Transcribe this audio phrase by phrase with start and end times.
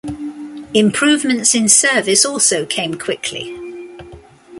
[0.73, 3.55] Improvements in service also came quickly.